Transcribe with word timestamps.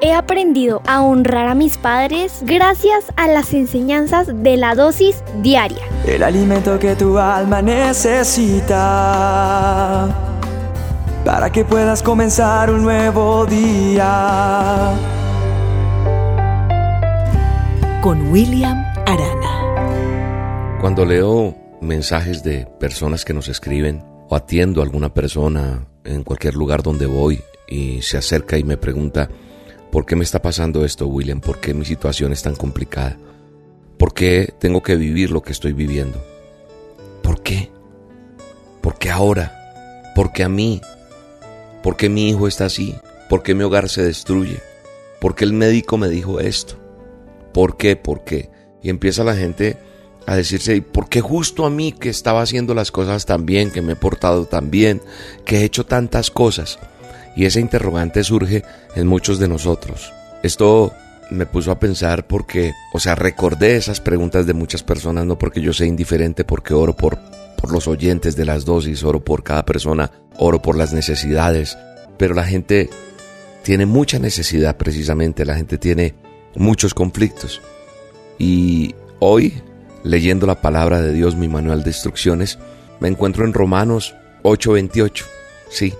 He 0.00 0.12
aprendido 0.12 0.82
a 0.86 1.02
honrar 1.02 1.46
a 1.48 1.54
mis 1.54 1.78
padres 1.78 2.40
gracias 2.42 3.04
a 3.16 3.28
las 3.28 3.54
enseñanzas 3.54 4.26
de 4.42 4.56
la 4.56 4.74
dosis 4.74 5.22
diaria. 5.42 5.82
El 6.06 6.22
alimento 6.22 6.78
que 6.78 6.96
tu 6.96 7.18
alma 7.18 7.62
necesita 7.62 8.74
para 11.24 11.50
que 11.50 11.64
puedas 11.64 12.02
comenzar 12.02 12.70
un 12.70 12.82
nuevo 12.82 13.46
día. 13.46 14.92
Con 18.02 18.30
William 18.30 18.84
Arana. 19.06 20.78
Cuando 20.80 21.06
leo 21.06 21.54
mensajes 21.80 22.42
de 22.42 22.66
personas 22.78 23.24
que 23.24 23.32
nos 23.32 23.48
escriben 23.48 24.04
o 24.28 24.34
atiendo 24.36 24.80
a 24.80 24.84
alguna 24.84 25.14
persona 25.14 25.86
en 26.04 26.24
cualquier 26.24 26.54
lugar 26.54 26.82
donde 26.82 27.06
voy 27.06 27.40
y 27.66 28.02
se 28.02 28.18
acerca 28.18 28.58
y 28.58 28.64
me 28.64 28.76
pregunta, 28.76 29.30
¿por 29.94 30.06
qué 30.06 30.16
me 30.16 30.24
está 30.24 30.42
pasando 30.42 30.84
esto, 30.84 31.06
William? 31.06 31.40
¿Por 31.40 31.60
qué 31.60 31.72
mi 31.72 31.84
situación 31.84 32.32
es 32.32 32.42
tan 32.42 32.56
complicada? 32.56 33.16
¿Por 33.96 34.12
qué 34.12 34.52
tengo 34.58 34.82
que 34.82 34.96
vivir 34.96 35.30
lo 35.30 35.40
que 35.40 35.52
estoy 35.52 35.72
viviendo? 35.72 36.20
¿Por 37.22 37.44
qué? 37.44 37.70
¿Por 38.80 38.98
qué 38.98 39.10
ahora? 39.10 40.12
¿Por 40.16 40.32
qué 40.32 40.42
a 40.42 40.48
mí? 40.48 40.80
¿Por 41.80 41.96
qué 41.96 42.08
mi 42.08 42.28
hijo 42.28 42.48
está 42.48 42.64
así? 42.64 42.96
¿Por 43.28 43.44
qué 43.44 43.54
mi 43.54 43.62
hogar 43.62 43.88
se 43.88 44.02
destruye? 44.02 44.58
¿Por 45.20 45.36
qué 45.36 45.44
el 45.44 45.52
médico 45.52 45.96
me 45.96 46.08
dijo 46.08 46.40
esto? 46.40 46.74
¿Por 47.52 47.76
qué? 47.76 47.94
¿Por 47.94 48.24
qué? 48.24 48.50
Y 48.82 48.90
empieza 48.90 49.22
la 49.22 49.36
gente 49.36 49.76
a 50.26 50.34
decirse, 50.34 50.82
¿por 50.82 51.08
qué 51.08 51.20
justo 51.20 51.66
a 51.66 51.70
mí 51.70 51.92
que 51.92 52.08
estaba 52.08 52.42
haciendo 52.42 52.74
las 52.74 52.90
cosas 52.90 53.26
tan 53.26 53.46
bien, 53.46 53.70
que 53.70 53.80
me 53.80 53.92
he 53.92 53.96
portado 53.96 54.46
tan 54.46 54.72
bien, 54.72 55.00
que 55.44 55.58
he 55.58 55.64
hecho 55.64 55.86
tantas 55.86 56.32
cosas? 56.32 56.80
Y 57.36 57.46
ese 57.46 57.60
interrogante 57.60 58.22
surge 58.24 58.62
en 58.94 59.06
muchos 59.06 59.38
de 59.38 59.48
nosotros. 59.48 60.12
Esto 60.42 60.92
me 61.30 61.46
puso 61.46 61.70
a 61.70 61.80
pensar 61.80 62.26
porque, 62.26 62.72
o 62.92 63.00
sea, 63.00 63.14
recordé 63.14 63.76
esas 63.76 64.00
preguntas 64.00 64.46
de 64.46 64.54
muchas 64.54 64.82
personas, 64.82 65.24
no 65.26 65.38
porque 65.38 65.60
yo 65.60 65.72
sea 65.72 65.86
indiferente, 65.86 66.44
porque 66.44 66.74
oro 66.74 66.94
por 66.94 67.18
por 67.64 67.72
los 67.72 67.88
oyentes 67.88 68.36
de 68.36 68.44
las 68.44 68.66
dosis, 68.66 69.04
oro 69.04 69.24
por 69.24 69.42
cada 69.42 69.64
persona, 69.64 70.10
oro 70.36 70.60
por 70.60 70.76
las 70.76 70.92
necesidades, 70.92 71.78
pero 72.18 72.34
la 72.34 72.44
gente 72.44 72.90
tiene 73.62 73.86
mucha 73.86 74.18
necesidad 74.18 74.76
precisamente, 74.76 75.46
la 75.46 75.56
gente 75.56 75.78
tiene 75.78 76.14
muchos 76.56 76.92
conflictos. 76.92 77.62
Y 78.38 78.94
hoy, 79.18 79.62
leyendo 80.02 80.46
la 80.46 80.60
palabra 80.60 81.00
de 81.00 81.14
Dios, 81.14 81.36
mi 81.36 81.48
manual 81.48 81.84
de 81.84 81.88
instrucciones, 81.88 82.58
me 83.00 83.08
encuentro 83.08 83.46
en 83.46 83.54
Romanos 83.54 84.14
8:28, 84.42 85.24
sí, 85.70 85.94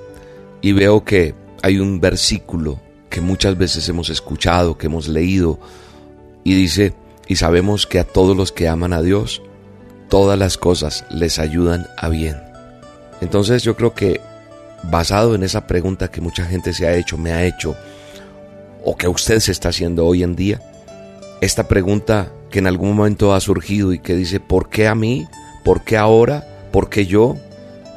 y 0.64 0.72
veo 0.72 1.04
que 1.04 1.34
hay 1.62 1.78
un 1.78 2.00
versículo 2.00 2.80
que 3.10 3.20
muchas 3.20 3.58
veces 3.58 3.86
hemos 3.90 4.08
escuchado, 4.08 4.78
que 4.78 4.86
hemos 4.86 5.08
leído, 5.08 5.60
y 6.42 6.54
dice, 6.54 6.94
y 7.28 7.36
sabemos 7.36 7.86
que 7.86 7.98
a 7.98 8.04
todos 8.04 8.34
los 8.34 8.50
que 8.50 8.66
aman 8.66 8.94
a 8.94 9.02
Dios, 9.02 9.42
todas 10.08 10.38
las 10.38 10.56
cosas 10.56 11.04
les 11.10 11.38
ayudan 11.38 11.86
a 11.98 12.08
bien. 12.08 12.36
Entonces 13.20 13.62
yo 13.62 13.76
creo 13.76 13.92
que 13.92 14.22
basado 14.84 15.34
en 15.34 15.42
esa 15.42 15.66
pregunta 15.66 16.10
que 16.10 16.22
mucha 16.22 16.46
gente 16.46 16.72
se 16.72 16.86
ha 16.86 16.94
hecho, 16.94 17.18
me 17.18 17.32
ha 17.32 17.44
hecho, 17.44 17.76
o 18.82 18.96
que 18.96 19.06
usted 19.06 19.40
se 19.40 19.52
está 19.52 19.68
haciendo 19.68 20.06
hoy 20.06 20.22
en 20.22 20.34
día, 20.34 20.62
esta 21.42 21.68
pregunta 21.68 22.32
que 22.50 22.60
en 22.60 22.68
algún 22.68 22.96
momento 22.96 23.34
ha 23.34 23.40
surgido 23.40 23.92
y 23.92 23.98
que 23.98 24.16
dice, 24.16 24.40
¿por 24.40 24.70
qué 24.70 24.88
a 24.88 24.94
mí? 24.94 25.28
¿Por 25.62 25.84
qué 25.84 25.98
ahora? 25.98 26.48
¿Por 26.72 26.88
qué 26.88 27.04
yo? 27.04 27.36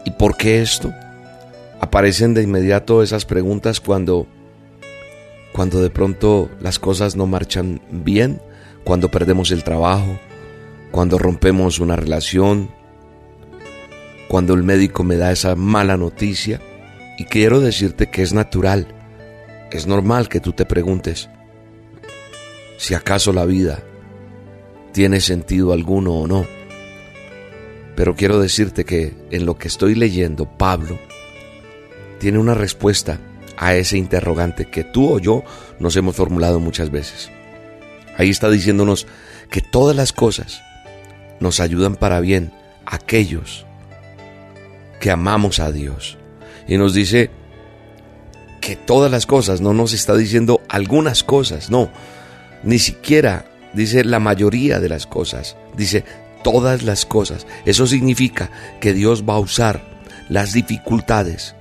¿Y 0.04 0.12
por 0.12 0.36
qué 0.36 0.62
esto? 0.62 0.94
Aparecen 1.80 2.34
de 2.34 2.44
inmediato 2.44 3.04
esas 3.04 3.26
preguntas 3.26 3.80
cuando 3.80 4.28
cuando 5.54 5.82
de 5.82 5.90
pronto 5.90 6.52
las 6.60 6.78
cosas 6.78 7.16
no 7.16 7.26
marchan 7.26 7.82
bien, 7.90 8.40
cuando 8.84 9.10
perdemos 9.10 9.50
el 9.50 9.64
trabajo, 9.64 10.20
cuando 10.92 11.18
rompemos 11.18 11.80
una 11.80 11.96
relación, 11.96 12.70
cuando 14.28 14.54
el 14.54 14.62
médico 14.62 15.04
me 15.04 15.18
da 15.18 15.32
esa 15.32 15.56
mala 15.56 15.98
noticia. 15.98 16.62
Y 17.18 17.26
quiero 17.26 17.60
decirte 17.60 18.08
que 18.12 18.22
es 18.22 18.34
natural, 18.34 18.88
es 19.72 19.88
normal 19.88 20.30
que 20.30 20.40
tú 20.40 20.54
te 20.54 20.66
preguntes 20.66 21.28
si 22.78 22.94
acaso 22.94 23.34
la 23.34 23.46
vida 23.46 23.80
tiene 24.92 25.22
sentido 25.22 25.74
alguno 25.74 26.14
o 26.14 26.28
no. 26.28 26.46
Pero 27.96 28.16
quiero 28.16 28.40
decirte 28.40 28.86
que 28.86 29.16
en 29.32 29.48
lo 29.48 29.58
que 29.58 29.68
estoy 29.68 29.96
leyendo, 29.96 30.46
Pablo 30.46 31.00
tiene 32.20 32.40
una 32.40 32.54
respuesta 32.54 33.20
a 33.58 33.76
ese 33.76 33.98
interrogante 33.98 34.66
que 34.70 34.84
tú 34.84 35.14
o 35.14 35.20
yo 35.20 35.44
nos 35.80 35.96
hemos 35.96 36.16
formulado 36.16 36.60
muchas 36.60 36.92
veces. 36.92 37.30
Ahí 38.18 38.30
está 38.30 38.50
diciéndonos 38.50 39.08
que 39.50 39.62
todas 39.62 39.96
las 39.96 40.14
cosas 40.14 40.62
nos 41.40 41.60
ayudan 41.60 41.96
para 41.96 42.20
bien 42.20 42.52
aquellos 42.86 43.66
que 45.00 45.12
amamos 45.12 45.60
a 45.60 45.72
Dios. 45.72 46.18
Y 46.68 46.78
nos 46.78 46.94
dice 46.94 47.30
que 48.62 48.76
todas 48.76 49.12
las 49.12 49.26
cosas, 49.26 49.62
no 49.62 49.74
nos 49.74 49.94
está 49.94 50.16
diciendo 50.16 50.62
algunas 50.68 51.24
cosas, 51.24 51.70
no, 51.70 51.90
ni 52.64 52.80
siquiera 52.80 53.46
dice 53.74 54.04
la 54.04 54.20
mayoría 54.20 54.80
de 54.80 54.90
las 54.90 55.06
cosas, 55.06 55.56
dice 55.76 56.04
todas 56.44 56.84
las 56.84 57.06
cosas. 57.06 57.46
Eso 57.66 57.88
significa 57.88 58.50
que 58.82 58.94
Dios 58.94 59.24
va 59.28 59.36
a 59.36 59.40
usar 59.40 59.82
las 60.30 60.54
dificultades 60.54 61.56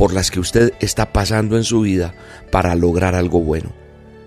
por 0.00 0.14
las 0.14 0.30
que 0.30 0.40
usted 0.40 0.72
está 0.80 1.12
pasando 1.12 1.58
en 1.58 1.64
su 1.64 1.82
vida 1.82 2.14
para 2.50 2.74
lograr 2.74 3.14
algo 3.14 3.40
bueno. 3.40 3.70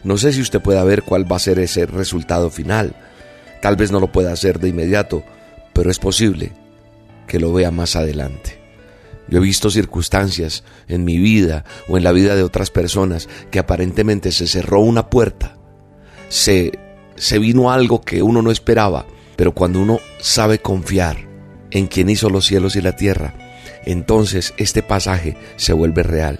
No 0.03 0.17
sé 0.17 0.31
si 0.31 0.39
usted 0.39 0.61
puede 0.61 0.83
ver 0.83 1.01
cuál 1.01 1.29
va 1.29 1.37
a 1.37 1.39
ser 1.39 1.57
ese 1.57 1.87
resultado 1.87 2.51
final, 2.51 2.95
Tal 3.63 3.77
vez 3.77 3.93
no 3.93 4.01
lo 4.01 4.11
pueda 4.11 4.33
hacer 4.33 4.59
de 4.59 4.67
inmediato, 4.67 5.23
pero 5.71 5.89
es 5.89 5.97
posible 5.97 6.51
que 7.27 7.39
lo 7.39 7.53
vea 7.53 7.71
más 7.71 7.95
adelante. 7.95 8.59
Yo 9.29 9.37
he 9.37 9.41
visto 9.41 9.71
circunstancias 9.71 10.65
en 10.89 11.05
mi 11.05 11.17
vida 11.17 11.63
o 11.87 11.95
en 11.95 12.03
la 12.03 12.11
vida 12.11 12.35
de 12.35 12.43
otras 12.43 12.71
personas 12.71 13.29
que 13.51 13.59
aparentemente 13.59 14.33
se 14.33 14.47
cerró 14.47 14.81
una 14.81 15.09
puerta, 15.09 15.55
se, 16.27 16.77
se 17.15 17.39
vino 17.39 17.71
algo 17.71 18.01
que 18.01 18.21
uno 18.21 18.41
no 18.41 18.51
esperaba, 18.51 19.05
pero 19.37 19.53
cuando 19.53 19.79
uno 19.79 20.01
sabe 20.19 20.59
confiar 20.59 21.29
en 21.71 21.87
quien 21.87 22.09
hizo 22.09 22.29
los 22.29 22.45
cielos 22.45 22.75
y 22.75 22.81
la 22.81 22.97
tierra, 22.97 23.33
entonces 23.85 24.53
este 24.57 24.83
pasaje 24.83 25.37
se 25.55 25.73
vuelve 25.73 26.03
real. 26.03 26.39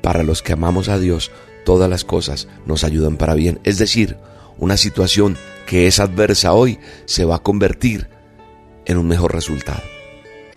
Para 0.00 0.22
los 0.22 0.42
que 0.42 0.52
amamos 0.52 0.88
a 0.88 0.98
Dios, 0.98 1.30
todas 1.64 1.88
las 1.88 2.04
cosas 2.04 2.48
nos 2.66 2.84
ayudan 2.84 3.16
para 3.16 3.34
bien. 3.34 3.60
Es 3.64 3.78
decir, 3.78 4.16
una 4.58 4.76
situación 4.76 5.36
que 5.66 5.86
es 5.86 5.98
adversa 5.98 6.52
hoy 6.52 6.78
se 7.06 7.24
va 7.24 7.36
a 7.36 7.42
convertir 7.42 8.08
en 8.84 8.98
un 8.98 9.08
mejor 9.08 9.32
resultado. 9.32 9.82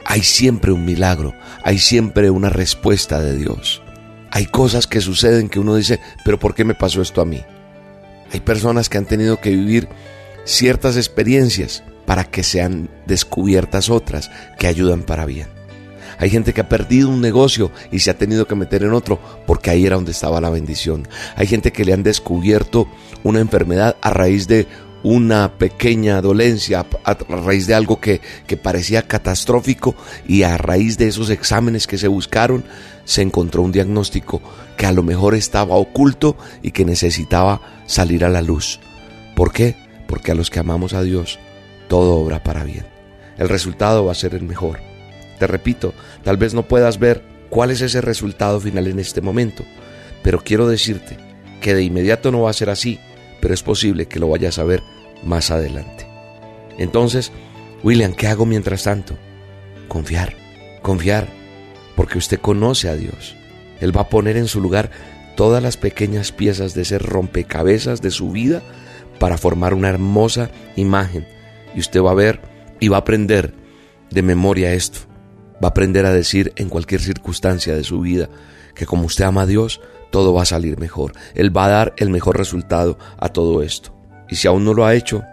Hay 0.06 0.22
siempre 0.22 0.72
un 0.72 0.86
milagro, 0.86 1.34
hay 1.64 1.80
siempre 1.80 2.30
una 2.30 2.50
respuesta 2.50 3.22
de 3.22 3.36
Dios. 3.36 3.82
Hay 4.32 4.46
cosas 4.46 4.88
que 4.88 5.02
suceden 5.02 5.50
que 5.50 5.60
uno 5.60 5.76
dice, 5.76 6.00
pero 6.24 6.40
¿por 6.40 6.54
qué 6.54 6.64
me 6.64 6.76
pasó 6.76 7.02
esto 7.02 7.22
a 7.22 7.26
mí? 7.26 7.44
Hay 8.32 8.42
personas 8.42 8.90
que 8.90 8.98
han 8.98 9.06
tenido 9.06 9.40
que 9.40 9.52
vivir 9.52 9.88
ciertas 10.44 10.98
experiencias 10.98 11.84
para 12.06 12.26
que 12.26 12.44
sean 12.44 12.90
descubiertas 13.06 13.90
otras 13.90 14.32
que 14.58 14.68
ayudan 14.68 15.04
para 15.04 15.26
bien. 15.26 15.57
Hay 16.20 16.30
gente 16.30 16.54
que 16.54 16.62
ha 16.62 16.70
perdido 16.70 17.10
un 17.10 17.22
negocio 17.22 17.72
y 17.92 18.00
se 18.00 18.10
ha 18.10 18.18
tenido 18.18 18.48
que 18.48 18.56
meter 18.56 18.84
en 18.84 18.94
otro 18.94 19.20
porque 19.46 19.70
ahí 19.70 19.86
era 19.86 19.96
donde 19.96 20.12
estaba 20.12 20.42
la 20.42 20.50
bendición. 20.50 21.08
Hay 21.36 21.48
gente 21.48 21.72
que 21.72 21.86
le 21.86 21.94
han 21.94 22.04
descubierto 22.04 22.88
una 23.24 23.40
enfermedad 23.40 23.96
a 24.02 24.10
raíz 24.10 24.48
de 24.48 24.68
una 25.04 25.58
pequeña 25.58 26.22
dolencia, 26.22 26.86
a 27.04 27.14
raíz 27.14 27.68
de 27.68 27.76
algo 27.76 28.00
que, 28.00 28.20
que 28.48 28.58
parecía 28.58 29.04
catastrófico 29.04 29.96
y 30.28 30.44
a 30.44 30.58
raíz 30.58 30.98
de 30.98 31.08
esos 31.08 31.30
exámenes 31.30 31.88
que 31.88 31.98
se 31.98 32.08
buscaron 32.08 32.66
se 33.06 33.22
encontró 33.22 33.62
un 33.62 33.72
diagnóstico 33.72 34.42
que 34.76 34.86
a 34.86 34.92
lo 34.92 35.04
mejor 35.04 35.36
estaba 35.36 35.76
oculto 35.76 36.36
y 36.62 36.72
que 36.72 36.84
necesitaba 36.84 37.62
salir 37.86 38.26
a 38.26 38.30
la 38.30 38.42
luz. 38.42 38.80
¿Por 39.36 39.54
qué? 39.54 39.76
Porque 40.08 40.32
a 40.32 40.36
los 40.36 40.50
que 40.50 40.60
amamos 40.60 40.94
a 40.94 41.04
Dios 41.04 41.40
todo 41.88 42.16
obra 42.16 42.44
para 42.44 42.64
bien. 42.64 42.86
El 43.38 43.50
resultado 43.50 44.06
va 44.06 44.12
a 44.12 44.16
ser 44.16 44.36
el 44.36 44.44
mejor. 44.44 44.80
Te 45.40 45.48
repito, 45.48 45.94
tal 46.24 46.38
vez 46.38 46.54
no 46.54 46.68
puedas 46.68 47.00
ver 47.00 47.24
cuál 47.50 47.72
es 47.72 47.82
ese 47.82 48.02
resultado 48.02 48.60
final 48.60 48.88
en 48.88 49.00
este 49.00 49.22
momento, 49.22 49.64
pero 50.24 50.44
quiero 50.44 50.68
decirte 50.68 51.18
que 51.62 51.74
de 51.74 51.84
inmediato 51.84 52.32
no 52.32 52.42
va 52.42 52.50
a 52.50 52.54
ser 52.54 52.70
así, 52.70 53.00
pero 53.42 53.54
es 53.54 53.64
posible 53.64 54.08
que 54.08 54.20
lo 54.20 54.30
vayas 54.30 54.60
a 54.60 54.64
ver 54.64 54.82
más 55.24 55.52
adelante. 55.52 56.08
Entonces, 56.78 57.32
William, 57.84 58.14
¿qué 58.14 58.28
hago 58.28 58.46
mientras 58.46 58.84
tanto? 58.84 59.18
Confiar, 59.88 60.36
confiar, 60.82 61.28
porque 61.96 62.18
usted 62.18 62.40
conoce 62.40 62.90
a 62.90 62.96
Dios. 62.96 63.36
Él 63.80 63.96
va 63.96 64.02
a 64.02 64.10
poner 64.10 64.38
en 64.38 64.48
su 64.48 64.60
lugar 64.60 64.90
todas 65.36 65.62
las 65.62 65.78
pequeñas 65.78 66.32
piezas 66.32 66.74
de 66.74 66.82
ese 66.82 66.98
rompecabezas 66.98 68.02
de 68.02 68.12
su 68.12 68.32
vida 68.32 68.64
para 69.20 69.38
formar 69.38 69.74
una 69.74 69.90
hermosa 69.90 70.50
imagen. 70.76 71.28
Y 71.76 71.80
usted 71.80 72.02
va 72.02 72.12
a 72.12 72.16
ver 72.16 72.42
y 72.80 72.88
va 72.88 72.98
a 72.98 73.02
aprender 73.02 73.54
de 74.10 74.22
memoria 74.24 74.74
esto 74.74 75.08
va 75.64 75.68
a 75.68 75.72
aprender 75.72 76.06
a 76.06 76.12
decir 76.12 76.54
en 76.56 76.70
cualquier 76.70 77.02
circunstancia 77.02 77.76
de 77.76 77.84
su 77.84 78.02
vida 78.02 78.30
que 78.76 78.86
como 78.86 79.06
usted 79.06 79.26
ama 79.26 79.42
a 79.42 79.46
Dios, 79.46 79.82
todo 80.12 80.34
va 80.34 80.44
a 80.44 80.46
salir 80.46 80.80
mejor. 80.80 81.14
Él 81.34 81.56
va 81.56 81.66
a 81.66 81.70
dar 81.70 81.94
el 81.98 82.10
mejor 82.10 82.38
resultado 82.38 82.98
a 83.18 83.30
todo 83.30 83.62
esto. 83.64 83.94
Y 84.30 84.36
si 84.36 84.48
aún 84.48 84.64
no 84.64 84.74
lo 84.74 84.86
ha 84.86 84.94
hecho, 84.94 85.24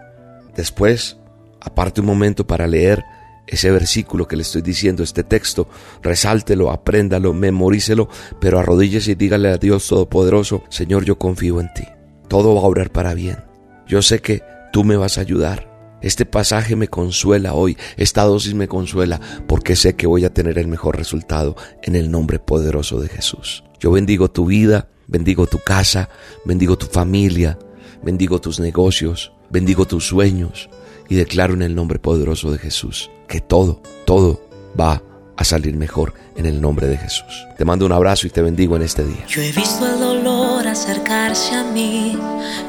después, 0.55 1.17
aparte 1.61 2.01
un 2.01 2.07
momento 2.07 2.47
para 2.47 2.67
leer 2.67 3.03
ese 3.47 3.69
versículo 3.69 4.27
que 4.27 4.35
le 4.35 4.41
estoy 4.41 4.61
diciendo, 4.61 5.03
este 5.03 5.23
texto, 5.23 5.69
resáltelo, 6.01 6.71
apréndalo, 6.71 7.33
memorícelo, 7.33 8.09
pero 8.39 8.59
arrodíllese 8.59 9.11
y 9.11 9.15
dígale 9.15 9.49
a 9.49 9.57
Dios 9.57 9.87
Todopoderoso, 9.87 10.63
Señor, 10.69 11.05
yo 11.05 11.17
confío 11.17 11.59
en 11.61 11.71
ti. 11.73 11.83
Todo 12.27 12.55
va 12.55 12.61
a 12.61 12.65
obrar 12.65 12.91
para 12.91 13.13
bien. 13.13 13.43
Yo 13.87 14.01
sé 14.01 14.19
que 14.19 14.41
tú 14.73 14.83
me 14.83 14.97
vas 14.97 15.17
a 15.17 15.21
ayudar. 15.21 15.74
Este 16.05 16.27
pasaje 16.27 16.75
me 16.75 16.87
consuela 16.87 17.55
hoy, 17.55 17.77
esta 17.97 18.21
dosis 18.25 18.53
me 18.53 18.67
consuela, 18.67 19.19
porque 19.47 19.75
sé 19.75 19.95
que 19.95 20.05
voy 20.05 20.23
a 20.23 20.31
tener 20.31 20.59
el 20.59 20.67
mejor 20.67 20.97
resultado 20.97 21.55
en 21.81 21.95
el 21.95 22.11
nombre 22.11 22.37
poderoso 22.37 22.99
de 22.99 23.09
Jesús. 23.09 23.63
Yo 23.79 23.89
bendigo 23.89 24.29
tu 24.29 24.45
vida, 24.45 24.87
bendigo 25.07 25.47
tu 25.47 25.57
casa, 25.57 26.09
bendigo 26.45 26.77
tu 26.77 26.85
familia, 26.85 27.57
bendigo 28.03 28.39
tus 28.39 28.59
negocios, 28.59 29.33
bendigo 29.49 29.87
tus 29.87 30.05
sueños 30.05 30.69
y 31.09 31.15
declaro 31.15 31.55
en 31.55 31.63
el 31.63 31.73
nombre 31.73 31.97
poderoso 31.97 32.51
de 32.51 32.59
Jesús 32.59 33.09
que 33.27 33.41
todo, 33.41 33.81
todo 34.05 34.47
va 34.79 35.01
a 35.37 35.43
salir 35.43 35.75
mejor 35.75 36.13
en 36.35 36.45
el 36.45 36.61
nombre 36.61 36.87
de 36.87 36.97
Jesús. 36.97 37.47
Te 37.57 37.65
mando 37.65 37.85
un 37.85 37.91
abrazo 37.91 38.27
y 38.27 38.29
te 38.29 38.41
bendigo 38.41 38.75
en 38.75 38.81
este 38.83 39.03
día. 39.03 39.25
Yo 39.27 39.41
he 39.41 39.51
visto 39.51 39.85
el 39.85 39.99
dolor 39.99 40.67
acercarse 40.67 41.55
a 41.55 41.63
mí, 41.63 42.17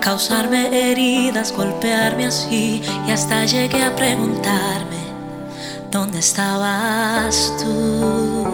causarme 0.01 0.91
heridas, 0.91 1.53
golpearme 1.53 2.27
así 2.27 2.83
y 3.07 3.11
hasta 3.11 3.45
llegué 3.45 3.83
a 3.83 3.95
preguntarme, 3.95 4.97
¿dónde 5.91 6.19
estabas 6.19 7.53
tú? 7.63 8.47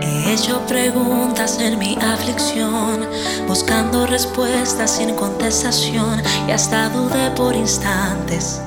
He 0.00 0.34
hecho 0.34 0.60
preguntas 0.66 1.58
en 1.60 1.78
mi 1.78 1.96
aflicción, 2.00 3.06
buscando 3.46 4.06
respuestas 4.06 4.96
sin 4.96 5.14
contestación 5.14 6.22
y 6.48 6.52
hasta 6.52 6.88
dudé 6.88 7.30
por 7.32 7.54
instantes 7.54 8.60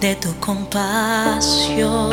de 0.00 0.14
tu 0.16 0.34
compasión. 0.38 2.12